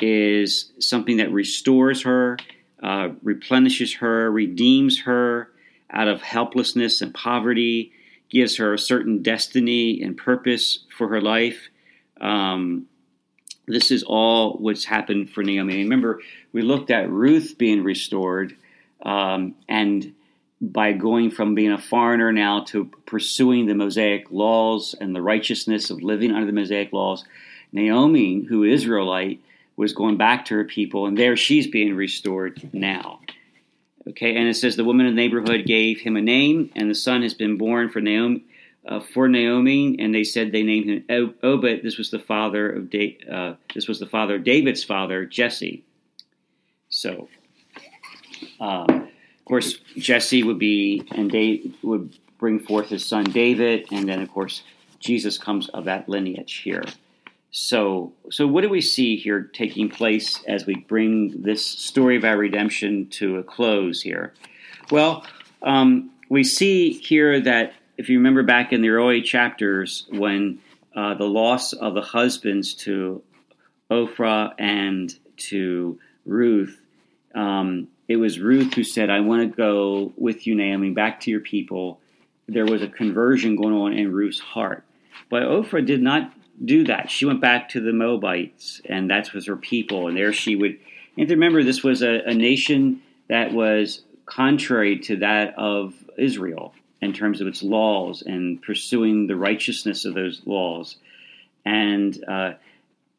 is 0.00 0.72
something 0.78 1.18
that 1.18 1.30
restores 1.32 2.02
her, 2.02 2.38
uh, 2.82 3.10
replenishes 3.22 3.94
her, 3.94 4.30
redeems 4.30 5.00
her 5.00 5.50
out 5.90 6.08
of 6.08 6.22
helplessness 6.22 7.00
and 7.00 7.14
poverty, 7.14 7.92
gives 8.30 8.56
her 8.56 8.74
a 8.74 8.78
certain 8.78 9.22
destiny 9.22 10.02
and 10.02 10.16
purpose 10.16 10.80
for 10.96 11.08
her 11.08 11.20
life. 11.20 11.68
Um, 12.20 12.86
this 13.66 13.90
is 13.90 14.02
all 14.02 14.54
what's 14.54 14.84
happened 14.84 15.30
for 15.30 15.42
Naomi. 15.42 15.74
And 15.74 15.84
remember, 15.84 16.20
we 16.52 16.62
looked 16.62 16.90
at 16.90 17.10
Ruth 17.10 17.56
being 17.58 17.84
restored, 17.84 18.56
um, 19.02 19.54
and 19.68 20.14
by 20.60 20.92
going 20.92 21.30
from 21.30 21.54
being 21.54 21.70
a 21.72 21.78
foreigner 21.78 22.32
now 22.32 22.64
to 22.64 22.86
pursuing 23.06 23.66
the 23.66 23.74
Mosaic 23.74 24.30
laws 24.30 24.94
and 25.00 25.14
the 25.14 25.22
righteousness 25.22 25.90
of 25.90 26.02
living 26.02 26.32
under 26.32 26.46
the 26.46 26.52
Mosaic 26.52 26.92
laws, 26.92 27.24
Naomi, 27.72 28.42
who 28.42 28.64
is 28.64 28.82
Israelite, 28.82 29.40
was 29.78 29.92
going 29.92 30.16
back 30.16 30.44
to 30.44 30.56
her 30.56 30.64
people, 30.64 31.06
and 31.06 31.16
there 31.16 31.36
she's 31.36 31.68
being 31.68 31.94
restored 31.94 32.68
now. 32.74 33.20
Okay, 34.08 34.36
and 34.36 34.48
it 34.48 34.54
says 34.54 34.74
the 34.74 34.84
woman 34.84 35.06
in 35.06 35.14
the 35.14 35.22
neighborhood 35.22 35.66
gave 35.66 36.00
him 36.00 36.16
a 36.16 36.20
name, 36.20 36.70
and 36.74 36.90
the 36.90 36.96
son 36.96 37.22
has 37.22 37.32
been 37.32 37.56
born 37.56 37.88
for 37.88 38.00
Naomi, 38.00 38.44
uh, 38.86 38.98
for 38.98 39.28
Naomi, 39.28 39.96
and 40.00 40.12
they 40.12 40.24
said 40.24 40.50
they 40.50 40.64
named 40.64 40.86
him 40.86 41.34
Obed. 41.42 41.82
This 41.84 41.96
was 41.96 42.10
the 42.10 42.18
father 42.18 42.68
of 42.68 42.90
da- 42.90 43.18
uh, 43.30 43.54
this 43.72 43.86
was 43.86 44.00
the 44.00 44.06
father 44.06 44.34
of 44.36 44.44
David's 44.44 44.82
father, 44.82 45.24
Jesse. 45.24 45.84
So, 46.88 47.28
um, 48.60 48.88
of 48.88 49.44
course, 49.44 49.78
Jesse 49.96 50.42
would 50.42 50.58
be 50.58 51.04
and 51.12 51.30
David 51.30 51.74
would 51.84 52.18
bring 52.38 52.58
forth 52.58 52.88
his 52.88 53.06
son 53.06 53.24
David, 53.24 53.86
and 53.92 54.08
then 54.08 54.20
of 54.22 54.30
course 54.32 54.64
Jesus 54.98 55.38
comes 55.38 55.68
of 55.68 55.84
that 55.84 56.08
lineage 56.08 56.62
here. 56.64 56.82
So, 57.50 58.12
so 58.30 58.46
what 58.46 58.60
do 58.60 58.68
we 58.68 58.80
see 58.80 59.16
here 59.16 59.42
taking 59.42 59.88
place 59.88 60.42
as 60.46 60.66
we 60.66 60.76
bring 60.76 61.42
this 61.42 61.64
story 61.64 62.16
of 62.16 62.24
our 62.24 62.36
redemption 62.36 63.08
to 63.10 63.36
a 63.36 63.42
close 63.42 64.02
here? 64.02 64.34
Well, 64.90 65.24
um, 65.62 66.10
we 66.28 66.44
see 66.44 66.92
here 66.92 67.40
that 67.40 67.72
if 67.96 68.08
you 68.08 68.18
remember 68.18 68.42
back 68.42 68.72
in 68.72 68.82
the 68.82 68.90
early 68.90 69.22
chapters 69.22 70.06
when 70.10 70.60
uh, 70.94 71.14
the 71.14 71.24
loss 71.24 71.72
of 71.72 71.94
the 71.94 72.02
husbands 72.02 72.74
to 72.74 73.22
Ophrah 73.90 74.52
and 74.58 75.16
to 75.48 75.98
Ruth, 76.26 76.78
um, 77.34 77.88
it 78.08 78.16
was 78.16 78.38
Ruth 78.38 78.74
who 78.74 78.84
said, 78.84 79.10
I 79.10 79.20
want 79.20 79.50
to 79.50 79.56
go 79.56 80.12
with 80.16 80.46
you, 80.46 80.54
Naomi, 80.54 80.90
back 80.90 81.20
to 81.20 81.30
your 81.30 81.40
people. 81.40 82.00
There 82.46 82.66
was 82.66 82.82
a 82.82 82.88
conversion 82.88 83.56
going 83.56 83.74
on 83.74 83.92
in 83.94 84.12
Ruth's 84.12 84.40
heart. 84.40 84.84
But 85.28 85.42
Ophrah 85.42 85.84
did 85.84 86.00
not 86.00 86.32
do 86.64 86.84
that. 86.84 87.10
She 87.10 87.24
went 87.24 87.40
back 87.40 87.70
to 87.70 87.80
the 87.80 87.92
Moabites, 87.92 88.80
and 88.84 89.10
that 89.10 89.32
was 89.32 89.46
her 89.46 89.56
people. 89.56 90.08
And 90.08 90.16
there 90.16 90.32
she 90.32 90.56
would. 90.56 90.78
And 91.16 91.28
remember, 91.30 91.62
this 91.62 91.82
was 91.82 92.02
a, 92.02 92.22
a 92.26 92.34
nation 92.34 93.02
that 93.28 93.52
was 93.52 94.02
contrary 94.26 94.98
to 94.98 95.16
that 95.16 95.58
of 95.58 95.94
Israel 96.16 96.74
in 97.00 97.12
terms 97.12 97.40
of 97.40 97.46
its 97.46 97.62
laws 97.62 98.22
and 98.22 98.60
pursuing 98.60 99.26
the 99.26 99.36
righteousness 99.36 100.04
of 100.04 100.14
those 100.14 100.42
laws. 100.44 100.96
And 101.64 102.24
uh, 102.28 102.52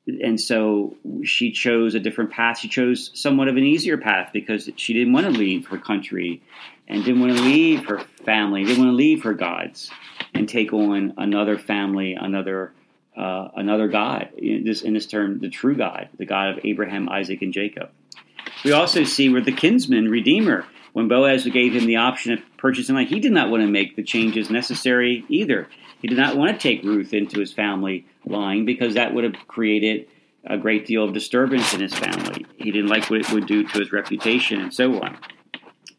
and 0.08 0.39
so 0.39 0.96
she 1.24 1.51
chose 1.51 1.93
a 1.93 2.00
different 2.00 2.31
path. 2.31 2.60
She 2.60 2.67
chose 2.67 3.12
somewhat 3.13 3.48
of 3.48 3.58
an 3.58 3.63
easier 3.63 3.98
path 3.98 4.31
because 4.34 4.69
she 4.75 4.93
didn't 4.93 5.13
want 5.13 5.27
to 5.27 5.31
leave 5.31 5.67
her 5.67 5.77
country 5.77 6.41
and 6.88 7.05
didn't 7.05 7.22
want 7.22 7.38
to 7.38 7.43
leave 7.43 7.86
her 7.86 8.00
family, 8.25 8.63
didn't 8.63 8.79
want 8.79 8.91
to 8.91 8.96
leave 8.96 9.24
her 9.24 9.34
gods 9.34 9.91
and 10.34 10.50
take 10.50 10.74
on 10.74 11.13
another 11.17 11.58
family, 11.60 12.13
another 12.13 12.74
uh, 13.19 13.49
another 13.55 13.89
God. 13.89 14.29
In 14.38 14.63
this, 14.63 14.81
in 14.81 14.93
this 14.93 15.05
term, 15.05 15.39
the 15.39 15.49
true 15.49 15.75
God, 15.75 16.09
the 16.17 16.25
God 16.25 16.51
of 16.51 16.59
Abraham, 16.63 17.09
Isaac, 17.09 17.41
and 17.41 17.53
Jacob. 17.53 17.89
We 18.63 18.71
also 18.71 19.03
see 19.03 19.29
where 19.29 19.41
the 19.41 19.51
kinsman 19.51 20.09
redeemer, 20.09 20.65
when 20.93 21.07
Boaz 21.07 21.45
gave 21.45 21.75
him 21.75 21.85
the 21.85 21.97
option 21.97 22.31
of 22.33 22.39
purchasing 22.57 22.95
land, 22.95 23.09
he 23.09 23.19
did 23.19 23.33
not 23.33 23.49
want 23.49 23.61
to 23.61 23.67
make 23.67 23.95
the 23.95 24.03
changes 24.03 24.49
necessary 24.49 25.25
either. 25.27 25.67
He 26.01 26.07
did 26.07 26.17
not 26.17 26.38
want 26.38 26.53
to 26.53 26.57
take 26.57 26.83
Ruth 26.83 27.13
into 27.13 27.39
his 27.39 27.51
family 27.51 28.05
line 28.25 28.65
because 28.65 28.93
that 28.93 29.13
would 29.13 29.25
have 29.25 29.35
created 29.47 30.07
a 30.45 30.57
great 30.57 30.88
deal 30.88 31.03
of 31.03 31.13
disturbance 31.13 31.73
in 31.73 31.81
his 31.81 31.93
family. 31.93 32.45
He 32.55 32.71
didn't 32.71 32.88
like 32.88 33.09
what 33.09 33.19
it 33.19 33.31
would 33.33 33.47
do 33.47 33.63
to 33.63 33.79
his 33.79 33.91
reputation 33.91 34.61
and 34.61 34.73
so 34.73 35.01
on. 35.01 35.17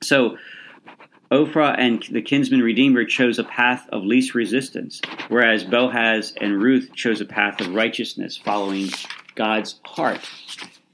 So 0.03 0.39
Ophrah 1.31 1.77
and 1.79 2.03
the 2.11 2.23
kinsman 2.23 2.61
redeemer 2.61 3.05
chose 3.05 3.39
a 3.39 3.45
path 3.45 3.89
of 3.91 4.05
least 4.05 4.35
resistance, 4.35 5.01
whereas 5.29 5.63
Boaz 5.63 6.35
and 6.41 6.61
Ruth 6.61 6.91
chose 6.95 7.21
a 7.21 7.25
path 7.25 7.61
of 7.61 7.73
righteousness, 7.75 8.37
following 8.37 8.89
God's 9.37 9.79
heart. 9.85 10.29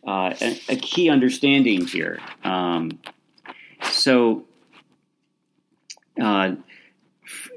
Uh, 0.07 0.35
a, 0.69 0.77
key 0.77 1.09
understanding 1.09 1.85
here. 1.85 2.21
Um, 2.45 3.01
so 3.83 4.45
uh, 6.21 6.53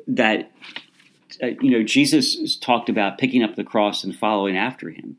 that 0.07 0.51
uh, 1.43 1.47
you 1.61 1.69
know 1.69 1.83
Jesus 1.83 2.57
talked 2.57 2.89
about 2.89 3.19
picking 3.19 3.43
up 3.43 3.55
the 3.55 3.63
cross 3.63 4.03
and 4.03 4.15
following 4.15 4.57
after 4.57 4.89
him. 4.89 5.17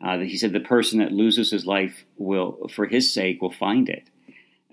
Uh, 0.00 0.18
he 0.18 0.36
said 0.36 0.52
the 0.52 0.60
person 0.60 0.98
that 0.98 1.10
loses 1.10 1.50
his 1.50 1.64
life 1.64 2.04
will, 2.18 2.68
for 2.72 2.86
his 2.86 3.12
sake, 3.12 3.40
will 3.40 3.50
find 3.50 3.88
it. 3.88 4.08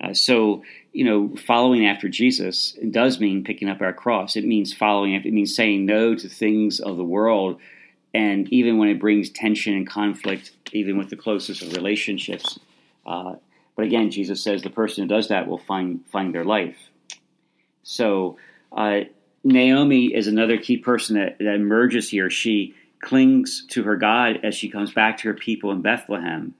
Uh, 0.02 0.14
so, 0.14 0.64
you 0.92 1.06
know, 1.06 1.36
following 1.38 1.86
after 1.86 2.10
Jesus 2.10 2.78
does 2.92 3.20
mean 3.20 3.44
picking 3.44 3.70
up 3.70 3.82
our 3.82 3.94
cross. 3.94 4.36
It 4.36 4.46
means 4.46 4.74
following 4.74 5.16
after, 5.16 5.30
it 5.30 5.34
means 5.34 5.56
saying 5.56 5.86
no 5.86 6.16
to 6.16 6.28
things 6.28 6.80
of 6.80 6.98
the 6.98 7.04
world. 7.04 7.60
And 8.14 8.52
even 8.52 8.78
when 8.78 8.90
it 8.90 9.00
brings 9.00 9.30
tension 9.30 9.74
and 9.74 9.88
conflict, 9.88 10.52
even 10.74 10.98
with 10.98 11.10
the 11.10 11.16
closest 11.16 11.62
of 11.62 11.74
relationships. 11.74 12.60
Uh, 13.06 13.36
but 13.76 13.86
again, 13.86 14.10
Jesus 14.12 14.42
says 14.42 14.62
the 14.62 14.70
person 14.70 15.04
who 15.04 15.08
does 15.08 15.28
that 15.30 15.48
will 15.48 15.58
find, 15.58 16.06
find 16.12 16.34
their 16.34 16.46
life. 16.46 16.78
So, 17.84 18.38
uh, 18.72 19.02
Naomi 19.44 20.08
is 20.08 20.28
another 20.28 20.58
key 20.58 20.78
person 20.78 21.18
that, 21.18 21.38
that 21.38 21.54
emerges 21.54 22.10
here. 22.10 22.32
She 22.32 22.74
clings 23.00 23.66
to 23.70 23.84
her 23.84 23.96
God 23.96 24.40
as 24.44 24.56
she 24.56 24.70
comes 24.70 24.92
back 24.92 25.18
to 25.20 25.28
her 25.28 25.34
people 25.36 25.72
in 25.72 25.82
Bethlehem, 25.82 26.56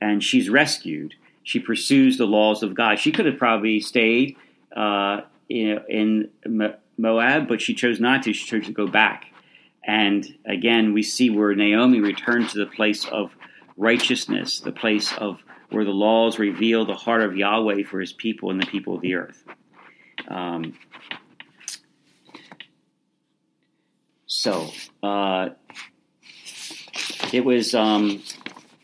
and 0.00 0.24
she's 0.24 0.48
rescued 0.48 1.14
she 1.42 1.58
pursues 1.58 2.18
the 2.18 2.26
laws 2.26 2.62
of 2.62 2.74
God. 2.74 2.98
She 2.98 3.12
could 3.12 3.26
have 3.26 3.38
probably 3.38 3.80
stayed 3.80 4.36
uh, 4.76 5.22
in, 5.48 5.80
in 5.88 6.30
Moab, 6.96 7.48
but 7.48 7.60
she 7.60 7.74
chose 7.74 8.00
not 8.00 8.22
to. 8.24 8.32
She 8.32 8.46
chose 8.46 8.66
to 8.66 8.72
go 8.72 8.86
back. 8.86 9.26
And 9.84 10.26
again, 10.46 10.92
we 10.92 11.02
see 11.02 11.30
where 11.30 11.54
Naomi 11.54 12.00
returned 12.00 12.50
to 12.50 12.58
the 12.58 12.66
place 12.66 13.04
of 13.06 13.34
righteousness, 13.76 14.60
the 14.60 14.72
place 14.72 15.12
of 15.18 15.42
where 15.70 15.84
the 15.84 15.90
laws 15.90 16.38
reveal 16.38 16.84
the 16.84 16.94
heart 16.94 17.22
of 17.22 17.36
Yahweh 17.36 17.82
for 17.84 17.98
his 17.98 18.12
people 18.12 18.50
and 18.50 18.60
the 18.60 18.66
people 18.66 18.94
of 18.94 19.00
the 19.00 19.14
earth. 19.14 19.42
Um, 20.28 20.74
so 24.26 24.70
uh, 25.02 25.50
it 27.32 27.44
was 27.44 27.74
um, 27.74 28.22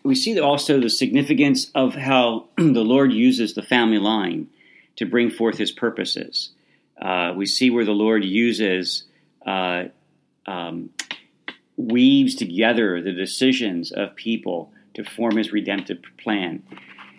we 0.02 0.14
see 0.14 0.38
also 0.38 0.80
the 0.80 0.90
significance 0.90 1.70
of 1.74 1.94
how 1.94 2.48
the 2.56 2.84
Lord 2.84 3.12
uses 3.12 3.54
the 3.54 3.62
family 3.62 3.98
line 3.98 4.48
to 4.96 5.06
bring 5.06 5.30
forth 5.30 5.58
his 5.58 5.70
purposes. 5.70 6.50
Uh, 7.00 7.32
we 7.36 7.46
see 7.46 7.70
where 7.70 7.84
the 7.84 7.92
Lord 7.92 8.24
uses, 8.24 9.04
uh, 9.46 9.84
um, 10.46 10.90
weaves 11.76 12.34
together 12.34 13.00
the 13.00 13.12
decisions 13.12 13.92
of 13.92 14.16
people 14.16 14.72
to 14.94 15.04
form 15.04 15.36
his 15.36 15.52
redemptive 15.52 15.98
plan. 16.22 16.62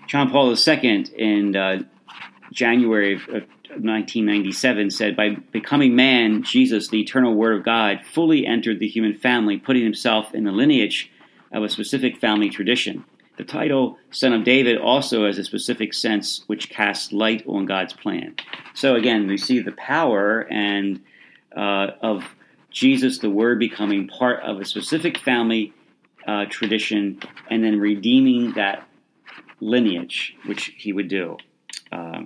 John 0.08 0.30
Paul 0.30 0.54
II 0.54 1.06
in 1.16 1.56
uh, 1.56 1.84
January 2.52 3.14
of, 3.14 3.22
of 3.30 3.44
1997 3.70 4.92
said, 4.92 5.16
By 5.16 5.36
becoming 5.52 5.96
man, 5.96 6.44
Jesus, 6.44 6.90
the 6.90 7.00
eternal 7.00 7.36
Word 7.36 7.60
of 7.60 7.64
God, 7.64 8.02
fully 8.14 8.46
entered 8.46 8.80
the 8.80 8.88
human 8.88 9.14
family, 9.14 9.58
putting 9.58 9.84
himself 9.84 10.34
in 10.34 10.44
the 10.44 10.52
lineage 10.52 11.12
of 11.52 11.64
a 11.64 11.70
specific 11.70 12.18
family 12.18 12.50
tradition. 12.50 13.06
The 13.38 13.44
title 13.46 13.98
Son 14.12 14.34
of 14.34 14.44
David 14.44 14.78
also 14.78 15.26
has 15.26 15.38
a 15.38 15.44
specific 15.44 15.94
sense 15.94 16.44
which 16.48 16.70
casts 16.70 17.14
light 17.14 17.44
on 17.48 17.66
God's 17.66 17.94
plan. 17.94 18.36
So 18.74 18.96
again, 18.96 19.28
we 19.28 19.38
see 19.38 19.60
the 19.62 19.72
power 19.72 20.42
and 20.52 21.02
uh, 21.56 21.92
of 22.02 22.24
Jesus, 22.70 23.20
the 23.20 23.30
Word, 23.30 23.58
becoming 23.60 24.08
part 24.08 24.44
of 24.44 24.60
a 24.60 24.66
specific 24.66 25.18
family 25.18 25.74
uh, 26.28 26.46
tradition 26.50 27.20
and 27.50 27.64
then 27.64 27.80
redeeming 27.80 28.54
that 28.54 28.88
lineage, 29.62 30.36
which 30.46 30.74
he 30.78 30.94
would 30.94 31.08
do. 31.08 31.38
Uh, 31.92 32.24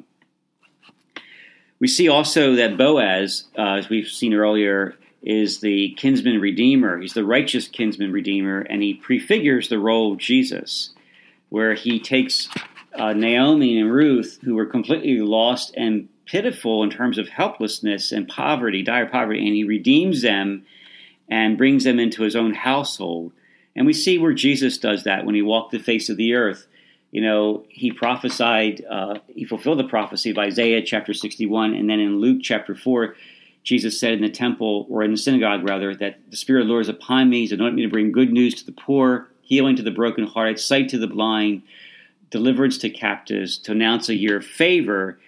we 1.80 1.88
see 1.88 2.10
also 2.10 2.56
that 2.56 2.77
Boaz, 2.77 3.46
uh, 3.58 3.74
as 3.74 3.89
we've 3.89 4.08
seen 4.08 4.34
earlier, 4.34 4.96
is 5.24 5.62
the 5.62 5.94
kinsman 5.98 6.42
redeemer. 6.42 7.00
He's 7.00 7.13
the 7.13 7.25
righteous 7.25 7.68
kinsman 7.68 8.12
redeemer, 8.12 8.60
and 8.60 8.84
he 8.84 8.94
prefigures 8.94 9.70
the 9.70 9.80
role 9.80 10.12
of 10.12 10.20
Jesus, 10.20 10.92
where 11.50 11.74
he 11.74 12.00
takes 12.00 12.50
uh, 12.94 13.13
Naomi 13.13 13.80
and 13.80 13.92
Ruth, 13.92 14.39
who 14.44 14.56
were 14.56 14.65
completely 14.65 15.20
lost 15.20 15.74
and 15.77 16.10
pitiful 16.25 16.84
in 16.84 16.89
terms 16.89 17.18
of 17.18 17.30
helplessness 17.30 18.12
and 18.12 18.27
poverty, 18.27 18.84
dire 18.84 19.08
poverty, 19.08 19.46
and 19.46 19.56
he 19.56 19.63
redeems 19.63 20.22
them 20.22 20.65
and 21.30 21.58
brings 21.58 21.86
them 21.86 22.00
into 22.00 22.24
his 22.24 22.36
own 22.36 22.53
household. 22.53 23.32
And 23.75 23.86
we 23.86 23.94
see 23.94 24.18
where 24.18 24.34
Jesus 24.34 24.77
does 24.77 25.03
that 25.03 25.25
when 25.25 25.36
he 25.36 25.42
walked 25.42 25.72
the 25.72 25.80
face 25.80 26.10
of 26.10 26.18
the 26.18 26.34
earth. 26.36 26.68
You 27.12 27.22
know, 27.22 27.63
he 27.70 27.92
prophesied, 27.92 28.84
uh, 28.89 29.20
he 29.27 29.46
fulfilled 29.46 29.80
the 29.80 29.84
prophecy 29.84 30.32
of 30.32 30.38
Isaiah 30.38 30.82
chapter 30.82 31.13
61, 31.13 31.74
and 31.74 31.89
then 31.89 32.00
in 32.00 32.20
Luke 32.20 32.39
chapter 32.42 32.75
4, 32.75 33.15
Jesus 33.63 34.00
said 34.00 34.13
in 34.13 34.22
the 34.22 34.29
temple, 34.29 34.86
or 34.89 35.03
in 35.03 35.12
the 35.12 35.17
synagogue 35.17 35.67
rather, 35.67 35.96
that 35.96 36.20
the 36.29 36.38
Spirit 36.38 36.62
of 36.62 36.67
the 36.67 36.72
Lord 36.72 36.82
is 36.82 36.89
upon 36.89 37.29
me. 37.29 37.41
He's 37.41 37.51
anointed 37.51 37.75
me 37.75 37.84
to 37.84 37.89
bring 37.89 38.12
good 38.12 38.32
news 38.32 38.53
to 38.55 38.65
the 38.65 38.74
poor, 38.74 39.29
healing 39.41 39.75
to 39.77 39.84
the 39.84 39.91
brokenhearted, 39.91 40.60
sight 40.60 40.89
to 40.89 40.98
the 40.98 41.08
blind, 41.08 41.63
deliverance 42.29 42.77
to 42.79 42.89
captives, 42.89 43.58
to 43.60 43.72
announce 43.72 44.10
a 44.10 44.15
year 44.15 44.38
of 44.38 44.46
favor. 44.46 45.20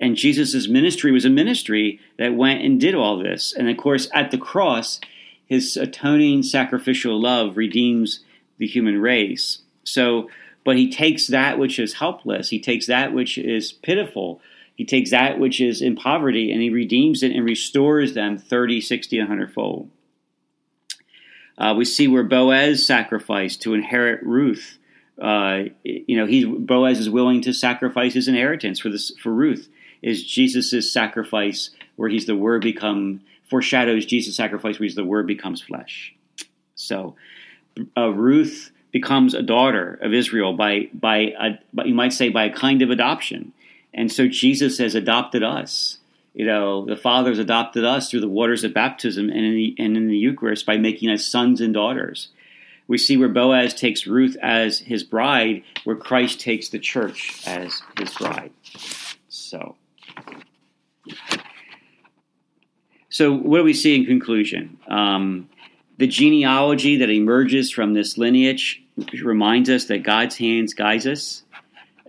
And 0.00 0.16
Jesus' 0.16 0.66
ministry 0.66 1.12
was 1.12 1.24
a 1.24 1.30
ministry 1.30 2.00
that 2.18 2.34
went 2.34 2.64
and 2.64 2.80
did 2.80 2.94
all 2.94 3.18
this. 3.18 3.54
And 3.56 3.68
of 3.70 3.76
course, 3.76 4.08
at 4.12 4.30
the 4.30 4.38
cross, 4.38 5.00
his 5.46 5.76
atoning 5.76 6.42
sacrificial 6.42 7.20
love 7.20 7.56
redeems 7.56 8.20
the 8.58 8.66
human 8.66 9.00
race. 9.00 9.60
So, 9.84 10.30
but 10.64 10.76
he 10.76 10.90
takes 10.90 11.26
that 11.28 11.58
which 11.58 11.78
is 11.78 11.94
helpless, 11.94 12.48
he 12.48 12.58
takes 12.58 12.86
that 12.86 13.12
which 13.12 13.38
is 13.38 13.72
pitiful, 13.72 14.40
He 14.74 14.84
takes 14.84 15.10
that 15.10 15.38
which 15.38 15.60
is 15.60 15.80
in 15.80 15.94
poverty 15.96 16.52
and 16.52 16.60
he 16.60 16.70
redeems 16.70 17.22
it 17.22 17.32
and 17.32 17.44
restores 17.44 18.14
them 18.14 18.38
30, 18.38 18.80
60, 18.80 19.18
100 19.18 19.52
fold. 19.52 19.90
Uh, 21.56 21.74
we 21.76 21.84
see 21.84 22.08
where 22.08 22.24
Boaz 22.24 22.84
sacrificed 22.84 23.62
to 23.62 23.74
inherit 23.74 24.22
Ruth. 24.24 24.78
Uh, 25.20 25.64
you 25.84 26.16
know, 26.16 26.26
he 26.26 26.44
Boaz 26.44 26.98
is 26.98 27.08
willing 27.08 27.40
to 27.42 27.52
sacrifice 27.52 28.14
his 28.14 28.26
inheritance 28.26 28.80
for 28.80 28.88
this 28.88 29.12
for 29.22 29.32
Ruth. 29.32 29.68
Is 30.02 30.24
Jesus' 30.24 30.92
sacrifice 30.92 31.70
where 31.96 32.08
he's 32.08 32.26
the 32.26 32.34
Word 32.34 32.62
become 32.62 33.20
foreshadows 33.48 34.04
Jesus' 34.04 34.36
sacrifice 34.36 34.80
where 34.80 34.84
he's 34.84 34.96
the 34.96 35.04
Word 35.04 35.28
becomes 35.28 35.62
flesh. 35.62 36.14
So 36.74 37.14
uh, 37.96 38.10
Ruth 38.10 38.72
becomes 38.90 39.34
a 39.34 39.42
daughter 39.42 39.98
of 40.02 40.12
Israel 40.12 40.54
by 40.54 40.88
by 40.92 41.32
a, 41.38 41.84
you 41.84 41.94
might 41.94 42.12
say 42.12 42.28
by 42.30 42.44
a 42.44 42.52
kind 42.52 42.82
of 42.82 42.90
adoption, 42.90 43.52
and 43.94 44.10
so 44.10 44.28
Jesus 44.28 44.78
has 44.78 44.94
adopted 44.94 45.42
us. 45.42 45.98
You 46.34 46.44
know, 46.44 46.84
the 46.84 46.96
Father 46.96 47.30
has 47.30 47.38
adopted 47.38 47.84
us 47.84 48.10
through 48.10 48.20
the 48.20 48.28
waters 48.28 48.64
of 48.64 48.74
baptism 48.74 49.28
and 49.28 49.38
in 49.38 49.54
the, 49.54 49.76
and 49.78 49.96
in 49.96 50.08
the 50.08 50.16
Eucharist 50.16 50.66
by 50.66 50.76
making 50.76 51.08
us 51.10 51.24
sons 51.24 51.60
and 51.60 51.72
daughters. 51.72 52.28
We 52.88 52.98
see 52.98 53.16
where 53.16 53.28
Boaz 53.28 53.72
takes 53.72 54.06
Ruth 54.06 54.36
as 54.42 54.80
his 54.80 55.04
bride, 55.04 55.62
where 55.84 55.96
Christ 55.96 56.40
takes 56.40 56.68
the 56.68 56.80
church 56.80 57.40
as 57.46 57.80
his 57.98 58.12
bride. 58.14 58.50
So, 59.28 59.76
so 63.08 63.32
what 63.32 63.58
do 63.58 63.64
we 63.64 63.72
see 63.72 63.94
in 63.94 64.04
conclusion? 64.04 64.76
Um, 64.88 65.48
the 65.98 66.08
genealogy 66.08 66.96
that 66.96 67.10
emerges 67.10 67.70
from 67.70 67.94
this 67.94 68.18
lineage 68.18 68.82
reminds 69.22 69.70
us 69.70 69.84
that 69.86 70.02
God's 70.02 70.36
hands 70.36 70.74
guides 70.74 71.06
us. 71.06 71.44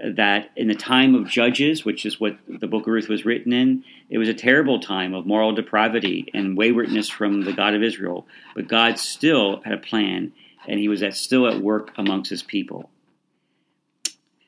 That 0.03 0.51
in 0.57 0.67
the 0.67 0.75
time 0.75 1.15
of 1.15 1.29
Judges, 1.29 1.85
which 1.85 2.05
is 2.05 2.19
what 2.19 2.37
the 2.49 2.67
book 2.67 2.81
of 2.81 2.93
Ruth 2.93 3.07
was 3.07 3.23
written 3.23 3.53
in, 3.53 3.83
it 4.09 4.17
was 4.17 4.27
a 4.27 4.33
terrible 4.33 4.79
time 4.79 5.13
of 5.13 5.25
moral 5.25 5.53
depravity 5.53 6.29
and 6.33 6.57
waywardness 6.57 7.07
from 7.07 7.41
the 7.41 7.53
God 7.53 7.73
of 7.73 7.81
Israel. 7.81 8.27
But 8.55 8.67
God 8.67 8.99
still 8.99 9.61
had 9.63 9.73
a 9.73 9.77
plan, 9.77 10.33
and 10.67 10.79
He 10.79 10.89
was 10.89 11.01
at, 11.01 11.15
still 11.15 11.47
at 11.47 11.61
work 11.61 11.91
amongst 11.97 12.29
His 12.29 12.43
people. 12.43 12.89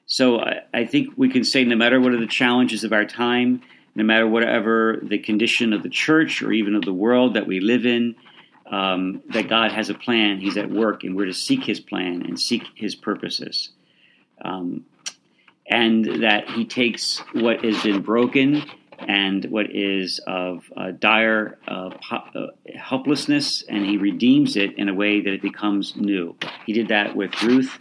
So 0.05 0.39
I, 0.39 0.63
I 0.73 0.85
think 0.85 1.13
we 1.15 1.29
can 1.29 1.45
say 1.45 1.63
no 1.63 1.77
matter 1.77 1.99
what 2.01 2.13
are 2.13 2.19
the 2.19 2.27
challenges 2.27 2.83
of 2.83 2.91
our 2.91 3.05
time, 3.05 3.61
no 3.95 4.03
matter 4.03 4.27
whatever 4.27 4.99
the 5.01 5.17
condition 5.17 5.73
of 5.73 5.81
the 5.81 5.89
church 5.89 6.41
or 6.41 6.51
even 6.51 6.75
of 6.75 6.83
the 6.83 6.93
world 6.93 7.33
that 7.35 7.47
we 7.47 7.59
live 7.59 7.85
in, 7.85 8.15
um, 8.69 9.23
that 9.29 9.47
God 9.47 9.71
has 9.71 9.89
a 9.89 9.93
plan, 9.93 10.39
He's 10.39 10.57
at 10.57 10.69
work, 10.69 11.03
and 11.03 11.15
we're 11.15 11.25
to 11.25 11.33
seek 11.33 11.63
His 11.63 11.79
plan 11.79 12.21
and 12.25 12.39
seek 12.39 12.63
His 12.75 12.95
purposes. 12.95 13.69
Um, 14.41 14.85
and 15.69 16.23
that 16.23 16.49
He 16.49 16.65
takes 16.65 17.19
what 17.33 17.63
has 17.63 17.81
been 17.83 18.01
broken 18.01 18.63
and 18.99 19.45
what 19.45 19.75
is 19.75 20.19
of 20.27 20.71
uh, 20.75 20.91
dire 20.91 21.57
uh, 21.67 21.91
uh, 22.11 22.47
helplessness, 22.75 23.63
and 23.69 23.85
He 23.85 23.97
redeems 23.97 24.55
it 24.55 24.77
in 24.77 24.89
a 24.89 24.93
way 24.93 25.21
that 25.21 25.33
it 25.33 25.41
becomes 25.41 25.95
new. 25.95 26.35
He 26.65 26.73
did 26.73 26.87
that 26.89 27.15
with 27.15 27.41
Ruth. 27.43 27.77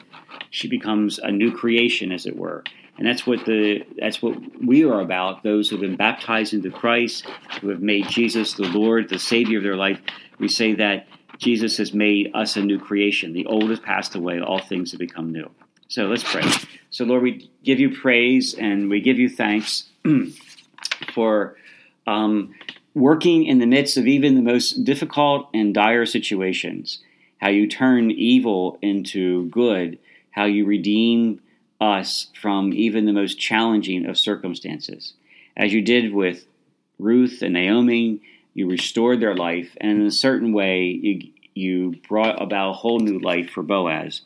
She 0.50 0.68
becomes 0.68 1.18
a 1.18 1.30
new 1.30 1.52
creation, 1.52 2.12
as 2.12 2.26
it 2.26 2.36
were. 2.36 2.64
And 2.98 3.06
that's 3.06 3.26
what 3.26 3.44
the 3.44 3.84
that's 3.98 4.22
what 4.22 4.38
we 4.64 4.84
are 4.84 5.00
about 5.00 5.42
those 5.42 5.68
who 5.68 5.76
have 5.76 5.82
been 5.82 5.96
baptized 5.96 6.54
into 6.54 6.70
christ 6.70 7.26
who 7.60 7.68
have 7.68 7.82
made 7.82 8.08
jesus 8.08 8.54
the 8.54 8.62
lord 8.62 9.10
the 9.10 9.18
savior 9.18 9.58
of 9.58 9.64
their 9.64 9.76
life. 9.76 10.00
We 10.38 10.48
say 10.48 10.74
that 10.76 11.06
jesus 11.38 11.76
has 11.76 11.92
made 11.92 12.30
us 12.34 12.56
a 12.56 12.62
new 12.62 12.78
creation. 12.78 13.34
The 13.34 13.44
old 13.46 13.68
has 13.68 13.80
passed 13.80 14.14
away. 14.14 14.40
All 14.40 14.60
things 14.60 14.92
have 14.92 15.00
become 15.00 15.30
new 15.30 15.50
so 15.88 16.06
let's 16.06 16.24
pray 16.24 16.42
so 16.90 17.04
lord 17.04 17.22
we 17.22 17.50
give 17.64 17.80
you 17.80 17.94
praise 17.94 18.54
and 18.54 18.90
we 18.90 19.00
give 19.00 19.18
you 19.18 19.28
thanks 19.28 19.84
for 21.12 21.56
um, 22.06 22.54
working 22.94 23.44
in 23.44 23.58
the 23.58 23.66
midst 23.66 23.96
of 23.96 24.06
even 24.06 24.34
the 24.34 24.42
most 24.42 24.84
difficult 24.84 25.48
and 25.52 25.74
dire 25.74 26.06
situations 26.06 27.00
how 27.38 27.48
you 27.48 27.66
turn 27.66 28.10
evil 28.10 28.78
into 28.82 29.48
good 29.48 29.98
how 30.30 30.44
you 30.44 30.66
redeem 30.66 31.40
us 31.80 32.28
from 32.40 32.72
even 32.72 33.06
the 33.06 33.12
most 33.12 33.38
challenging 33.38 34.06
of 34.06 34.18
circumstances. 34.18 35.14
As 35.56 35.72
you 35.72 35.82
did 35.82 36.12
with 36.12 36.46
Ruth 36.98 37.42
and 37.42 37.54
Naomi, 37.54 38.20
you 38.54 38.68
restored 38.68 39.20
their 39.20 39.34
life, 39.34 39.76
and 39.80 40.00
in 40.00 40.06
a 40.06 40.10
certain 40.10 40.52
way, 40.52 40.84
you, 40.84 41.32
you 41.54 41.96
brought 42.08 42.40
about 42.40 42.70
a 42.70 42.74
whole 42.74 43.00
new 43.00 43.18
life 43.18 43.50
for 43.50 43.62
Boaz. 43.62 44.22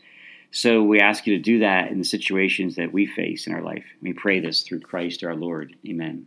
So 0.53 0.83
we 0.83 1.01
ask 1.01 1.27
you 1.27 1.37
to 1.37 1.43
do 1.43 1.61
that 1.61 1.91
in 1.91 1.99
the 1.99 2.05
situations 2.05 2.77
that 2.77 2.93
we 2.93 3.07
face 3.07 3.47
in 3.47 3.55
our 3.55 3.63
life. 3.63 3.85
We 4.03 4.13
pray 4.13 4.41
this 4.41 4.63
through 4.63 4.81
Christ 4.81 5.23
our 5.25 5.37
Lord. 5.37 5.77
Amen. 5.87 6.27